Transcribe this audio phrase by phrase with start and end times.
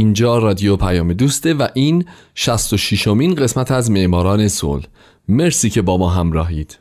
[0.00, 2.04] اینجا رادیو پیام دوسته و این
[2.34, 4.84] 66 امین قسمت از معماران صلح.
[5.28, 6.78] مرسی که با ما همراهید.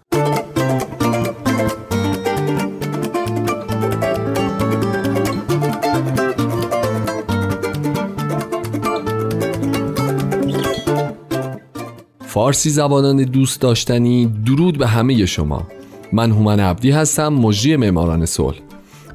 [12.27, 15.67] فارسی زبانان دوست داشتنی درود به همه شما.
[16.13, 18.68] من هومن عبدی هستم مجری معماران صلح.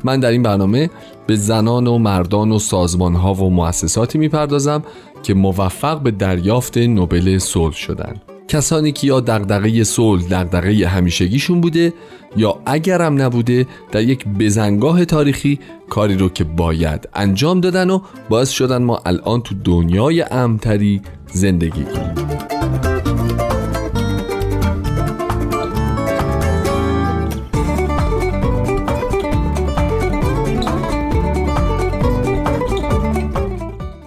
[0.05, 0.91] من در این برنامه
[1.27, 4.83] به زنان و مردان و سازمان ها و مؤسساتی می‌پردازم
[5.23, 8.23] که موفق به دریافت نوبل صلح شدند.
[8.49, 11.93] کسانی که یا دغدغه صلح دغدغه همیشگیشون بوده
[12.37, 15.59] یا اگرم نبوده در یک بزنگاه تاریخی
[15.91, 21.85] کاری رو که باید انجام دادن و باعث شدن ما الان تو دنیای امتری زندگی
[21.85, 22.24] کنیم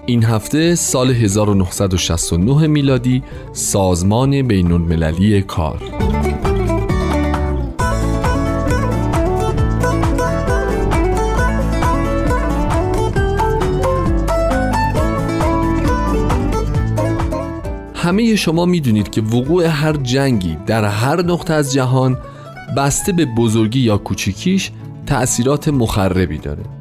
[0.10, 5.82] این هفته سال 1969 میلادی سازمان بین المللی کار.
[17.96, 22.18] همه شما می‌دونید که وقوع هر جنگی در هر نقطه از جهان
[22.78, 24.72] بسته به بزرگی یا کوچیکیش
[25.06, 26.77] تأثیرات مخربی داره.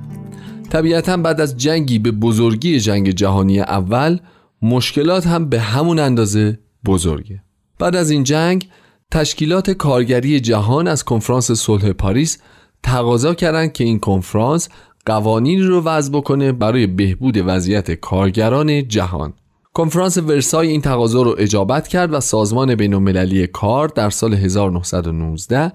[0.70, 4.19] طبیعتا بعد از جنگی به بزرگی جنگ جهانی اول
[4.62, 7.42] مشکلات هم به همون اندازه بزرگه.
[7.78, 8.69] بعد از این جنگ
[9.11, 12.39] تشکیلات کارگری جهان از کنفرانس صلح پاریس
[12.83, 14.69] تقاضا کردند که این کنفرانس
[15.06, 19.32] قوانینی رو وضع بکنه برای بهبود وضعیت کارگران جهان.
[19.72, 25.72] کنفرانس ورسای این تقاضا رو اجابت کرد و سازمان بین کار در سال 1919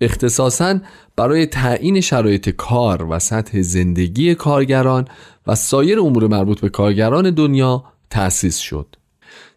[0.00, 0.78] اختصاصا
[1.16, 5.08] برای تعیین شرایط کار و سطح زندگی کارگران
[5.46, 8.86] و سایر امور مربوط به کارگران دنیا تأسیس شد.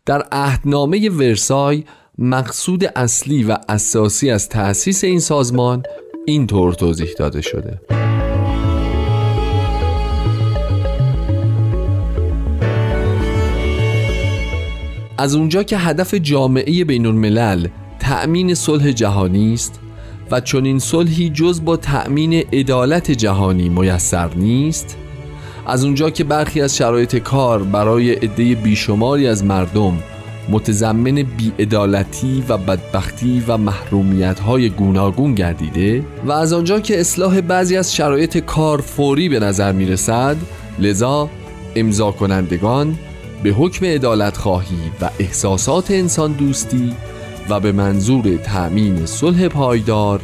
[0.06, 1.84] در عهدنامه ورسای
[2.18, 5.84] مقصود اصلی و اساسی از تأسیس این سازمان
[6.26, 7.82] اینطور توضیح داده شده.
[15.18, 17.68] از اونجا که هدف جامعه بین الملل
[18.00, 19.83] تأمین صلح جهانی است
[20.34, 24.98] و چون این صلحی جز با تأمین عدالت جهانی میسر نیست؟
[25.68, 29.98] از اونجا که برخی از شرایط کار برای عده بیشماری از مردم
[30.50, 37.78] متضمن بیعدالتی و بدبختی و محرومیت های گوناگون گردیده و از آنجا که اصلاح بعضی
[37.78, 40.38] از شرایط کار فوری به نظر می رسد
[40.80, 41.30] لذا
[41.76, 42.96] امضا کنندگان
[43.44, 46.94] به حکم عدالت خواهی و احساسات انسان دوستی
[47.50, 50.22] و به منظور تأمین صلح پایدار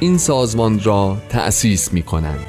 [0.00, 2.46] این سازمان را تأسیس می کنند.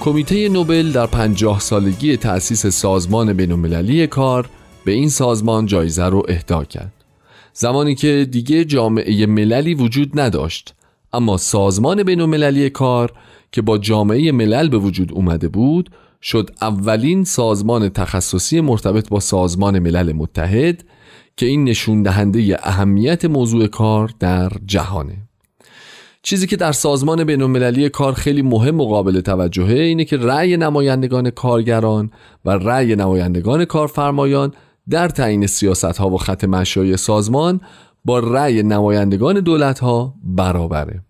[0.00, 4.48] کمیته نوبل در پنجاه سالگی تأسیس سازمان بینالمللی کار
[4.84, 6.92] به این سازمان جایزه رو اهدا کرد
[7.52, 10.74] زمانی که دیگه جامعه مللی وجود نداشت
[11.12, 13.12] اما سازمان بین کار
[13.52, 15.90] که با جامعه ملل به وجود اومده بود
[16.22, 20.84] شد اولین سازمان تخصصی مرتبط با سازمان ملل متحد
[21.36, 25.16] که این نشون دهنده اهمیت موضوع کار در جهانه.
[26.22, 31.30] چیزی که در سازمان بین کار خیلی مهم و قابل توجهه اینه که رأی نمایندگان
[31.30, 32.10] کارگران
[32.44, 34.52] و رأی نمایندگان کارفرمایان
[34.90, 37.60] در تعیین سیاست ها و خط مشای سازمان
[38.08, 41.00] با رأی نمایندگان دولت ها برابره.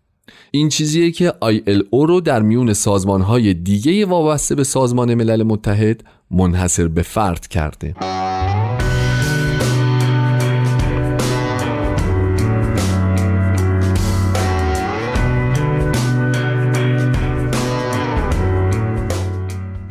[0.51, 6.05] این چیزیه که ILO رو در میون سازمان های دیگه وابسته به سازمان ملل متحد
[6.31, 7.95] منحصر به فرد کرده.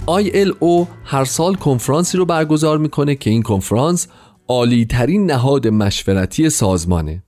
[0.07, 4.07] ILO هر سال کنفرانسی رو برگزار می‌کنه که این کنفرانس
[4.47, 7.23] عالی ترین نهاد مشورتی سازمانه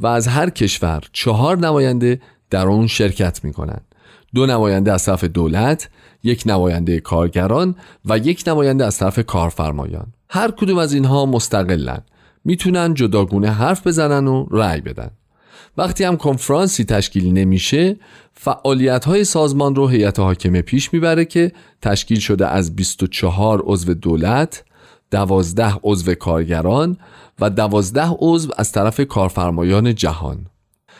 [0.00, 2.20] و از هر کشور چهار نماینده
[2.50, 3.80] در اون شرکت می‌کنن.
[4.34, 5.88] دو نماینده از طرف دولت
[6.22, 7.74] یک نماینده کارگران
[8.04, 10.06] و یک نماینده از طرف کارفرمایان.
[10.28, 12.02] هر کدوم از اینها مستقلن.
[12.44, 15.10] می‌تونن جداگونه حرف بزنن و رأی بدن.
[15.76, 17.96] وقتی هم کنفرانسی تشکیل نمیشه
[18.32, 21.52] فعالیت های سازمان رو هیئت حاکمه پیش می‌بره که
[21.82, 24.64] تشکیل شده از 24 عضو دولت
[25.10, 26.96] 12 عضو کارگران
[27.40, 30.46] و 12 عضو از طرف کارفرمایان جهان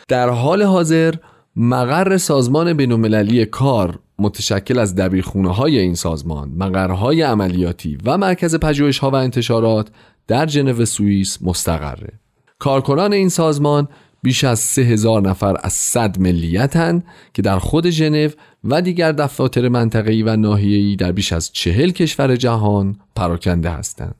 [0.07, 1.15] در حال حاضر
[1.55, 8.99] مقر سازمان بینالمللی کار متشکل از دبیرخونه های این سازمان، مقرهای عملیاتی و مرکز پژوهش
[8.99, 9.87] ها و انتشارات
[10.27, 12.13] در ژنو سوئیس مستقره.
[12.59, 13.87] کارکنان این سازمان
[14.23, 17.03] بیش از سه هزار نفر از صد ملیتن
[17.33, 18.29] که در خود ژنو
[18.63, 24.15] و دیگر دفاتر منطقه‌ای و ناحیه‌ای در بیش از چهل کشور جهان پراکنده هستند.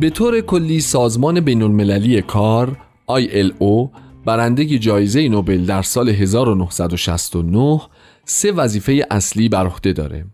[0.00, 2.76] به طور کلی سازمان بین المللی کار
[3.10, 3.88] ILO
[4.24, 7.80] برنده جایزه نوبل در سال 1969
[8.24, 10.24] سه وظیفه اصلی بر عهده داره.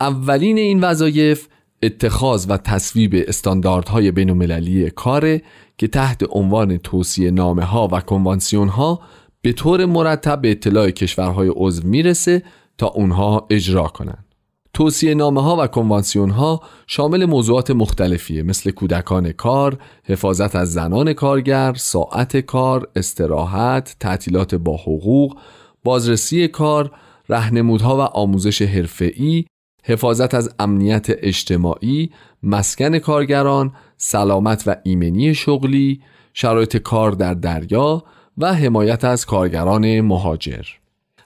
[0.00, 1.48] اولین این وظایف
[1.82, 5.42] اتخاذ و تصویب استانداردهای بین المللی کاره
[5.78, 9.00] که تحت عنوان توصیه نامه ها و کنوانسیون ها
[9.42, 12.42] به طور مرتب به اطلاع کشورهای عضو می‌رسه
[12.78, 14.24] تا اونها اجرا کنند.
[14.72, 21.12] توصیه نامه ها و کنوانسیون ها شامل موضوعات مختلفیه مثل کودکان کار، حفاظت از زنان
[21.12, 25.38] کارگر، ساعت کار، استراحت، تعطیلات با حقوق،
[25.84, 26.90] بازرسی کار،
[27.28, 29.44] رهنمودها و آموزش حرفه‌ای،
[29.86, 32.10] حفاظت از امنیت اجتماعی،
[32.42, 36.00] مسکن کارگران، سلامت و ایمنی شغلی،
[36.34, 38.04] شرایط کار در دریا
[38.38, 40.64] و حمایت از کارگران مهاجر.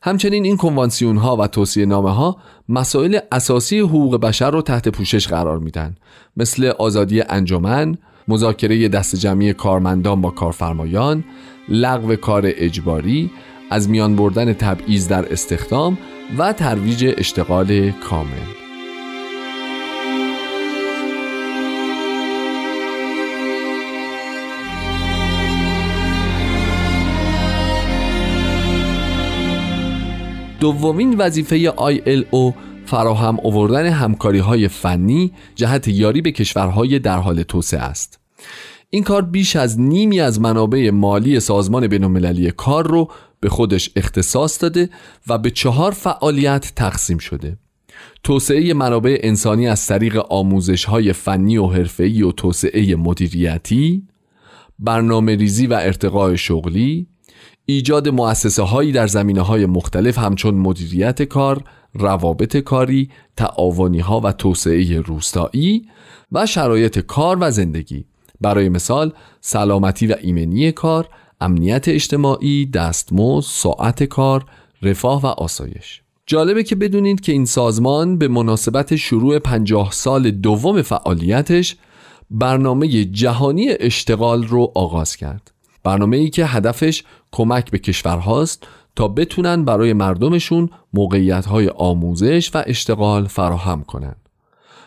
[0.02, 2.36] همچنین این کنوانسیون ها و توصیه نامه ها
[2.68, 5.96] مسائل اساسی حقوق بشر رو تحت پوشش قرار میدن
[6.36, 11.24] مثل آزادی انجمن، مذاکره دست جمعی کارمندان با کارفرمایان،
[11.68, 13.30] لغو کار اجباری،
[13.70, 15.98] از میان بردن تبعیض در استخدام
[16.38, 18.58] و ترویج اشتغال کامل.
[30.60, 32.54] دومین وظیفه ILO
[32.86, 38.18] فراهم آوردن همکاری های فنی جهت یاری به کشورهای در حال توسعه است.
[38.90, 43.08] این کار بیش از نیمی از منابع مالی سازمان بینالمللی کار رو
[43.40, 44.90] به خودش اختصاص داده
[45.26, 47.58] و به چهار فعالیت تقسیم شده.
[48.22, 54.02] توسعه منابع انسانی از طریق آموزش های فنی و حرفه‌ای و توسعه مدیریتی،
[54.78, 57.06] برنامه ریزی و ارتقاء شغلی،
[57.64, 61.64] ایجاد مؤسسه هایی در زمینه های مختلف همچون مدیریت کار،
[61.94, 65.86] روابط کاری، تعاونی ها و توسعه روستایی
[66.32, 68.04] و شرایط کار و زندگی
[68.40, 71.08] برای مثال سلامتی و ایمنی کار،
[71.40, 74.44] امنیت اجتماعی، دستمزد، ساعت کار،
[74.82, 80.82] رفاه و آسایش جالبه که بدونید که این سازمان به مناسبت شروع پنجاه سال دوم
[80.82, 81.76] فعالیتش
[82.30, 85.50] برنامه جهانی اشتغال رو آغاز کرد
[85.84, 93.26] برنامه ای که هدفش کمک به کشورهاست تا بتونن برای مردمشون موقعیت آموزش و اشتغال
[93.26, 94.28] فراهم کنند.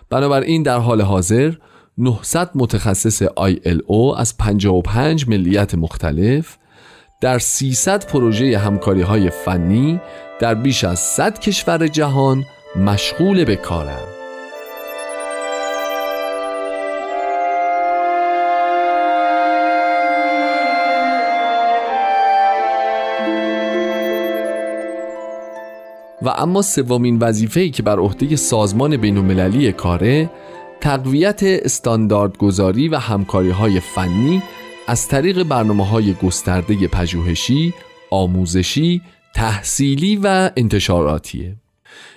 [0.09, 1.53] بنابراین در حال حاضر
[2.03, 6.57] 900 متخصص ILO از 55 ملیت مختلف
[7.21, 9.99] در 300 پروژه همکاری های فنی
[10.39, 12.45] در بیش از 100 کشور جهان
[12.75, 14.07] مشغول به کارند.
[26.21, 30.29] و اما سومین وظیفه‌ای که بر عهده سازمان بین‌المللی کاره
[30.81, 34.41] تقویت استانداردگذاری و همکاری های فنی
[34.87, 37.73] از طریق برنامه های گسترده پژوهشی،
[38.11, 39.01] آموزشی،
[39.35, 41.55] تحصیلی و انتشاراتیه.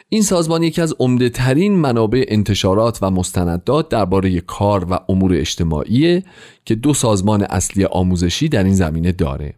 [0.08, 6.22] این سازمان یکی از عمده ترین منابع انتشارات و مستندات درباره کار و امور اجتماعی
[6.64, 9.54] که دو سازمان اصلی آموزشی در این زمینه داره.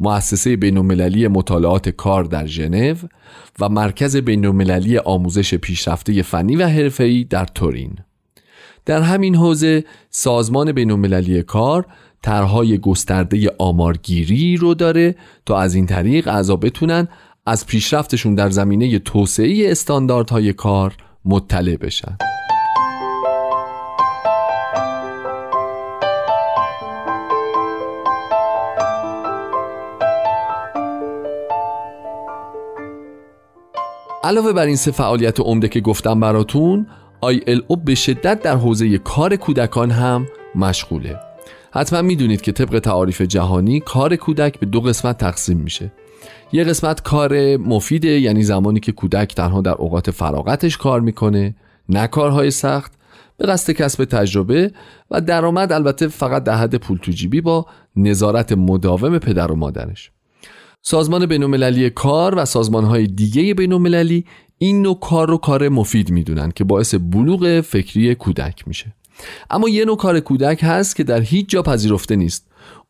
[0.00, 2.94] مؤسسه بینالمللی مطالعات کار در ژنو
[3.60, 7.98] و مرکز بینالمللی آموزش پیشرفته فنی و حرفه‌ای در تورین
[8.86, 11.86] در همین حوزه سازمان بینالمللی کار
[12.22, 15.14] طرحهای گسترده آمارگیری رو داره
[15.46, 17.08] تا از این طریق اعضا بتونن
[17.46, 22.16] از پیشرفتشون در زمینه توسعه استانداردهای کار مطلع بشن.
[34.24, 36.86] علاوه بر این سه فعالیت عمده که گفتم براتون
[37.24, 41.20] ILO به شدت در حوزه کار کودکان هم مشغوله.
[41.72, 45.92] حتما می‌دونید که طبق تعاریف جهانی کار کودک به دو قسمت تقسیم میشه.
[46.52, 51.54] یه قسمت کار مفیده یعنی زمانی که کودک تنها در اوقات فراغتش کار می‌کنه
[51.88, 52.92] نه کارهای سخت
[53.36, 54.72] به قصد کسب تجربه
[55.10, 60.10] و درآمد البته فقط در حد پول تو جیبی با نظارت مداوم پدر و مادرش.
[60.82, 64.24] سازمان بینالمللی کار و سازمانهای دیگه بینالمللی
[64.62, 68.94] این نوع کار رو کار مفید می‌دونن که باعث بلوغ فکری کودک میشه.
[69.50, 72.46] اما یه نوع کار کودک هست که در هیچ جا پذیرفته نیست.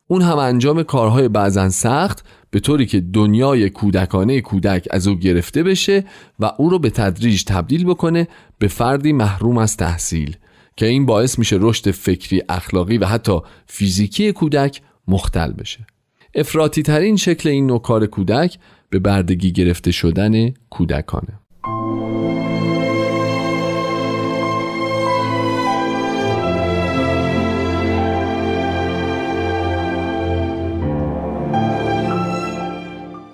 [0.07, 5.63] اون هم انجام کارهای بعضا سخت به طوری که دنیای کودکانه کودک از او گرفته
[5.63, 6.03] بشه
[6.39, 8.27] و او رو به تدریج تبدیل بکنه
[8.59, 10.37] به فردی محروم از تحصیل
[10.77, 15.87] که این باعث میشه رشد فکری اخلاقی و حتی فیزیکی کودک مختل بشه.
[16.35, 18.57] افراطی ترین شکل این نوع کار کودک
[18.89, 21.42] به بردگی گرفته شدن کودکانه.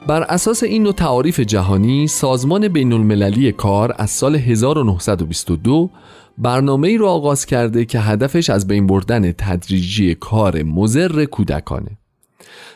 [0.10, 5.90] بر اساس این نوع تعاریف جهانی سازمان بین المللی کار از سال 1922
[6.38, 11.98] برنامه ای را آغاز کرده که هدفش از بین بردن تدریجی کار مزر کودکانه.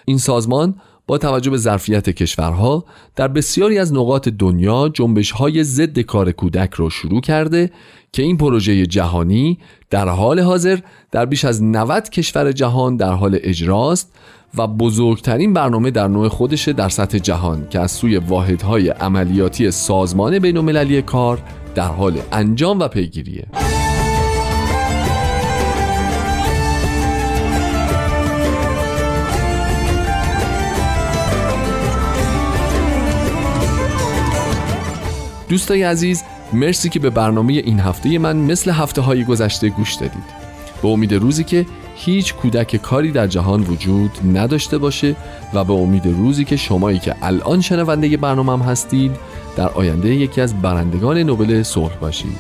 [0.06, 0.76] این سازمان
[1.08, 6.74] با توجه به ظرفیت کشورها در بسیاری از نقاط دنیا جنبش های ضد کار کودک
[6.74, 7.72] را شروع کرده
[8.12, 9.58] که این پروژه جهانی
[9.90, 10.80] در حال حاضر
[11.12, 14.14] در بیش از 90 کشور جهان در حال اجراست
[14.58, 20.40] و بزرگترین برنامه در نوع خودشه در سطح جهان که از سوی واحدهای عملیاتی سازمان
[20.40, 21.44] بین کار
[21.76, 23.83] در حال انجام و پیگیریه.
[35.54, 40.24] دوستای عزیز مرسی که به برنامه این هفته من مثل هفته های گذشته گوش دادید.
[40.82, 45.16] به امید روزی که هیچ کودک کاری در جهان وجود نداشته باشه
[45.54, 49.12] و به امید روزی که شمایی که الان شنونده برنامه هستید
[49.58, 52.38] در آینده یکی از برندگان نوبل صلح باشید.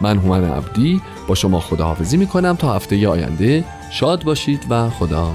[0.00, 3.64] من هومن عبدی با شما خداحافظی می‌کنم تا هفته آینده.
[3.90, 5.32] شاد باشید و خدا